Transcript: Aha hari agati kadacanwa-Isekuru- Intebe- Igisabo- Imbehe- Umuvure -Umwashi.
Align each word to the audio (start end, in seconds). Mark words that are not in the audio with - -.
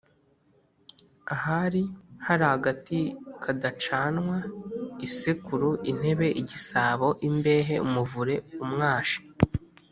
Aha 1.33 1.57
hari 2.27 2.47
agati 2.55 2.99
kadacanwa-Isekuru- 3.43 5.69
Intebe- 5.91 6.27
Igisabo- 6.41 7.07
Imbehe- 7.29 7.75
Umuvure 7.87 8.35
-Umwashi. 8.41 9.19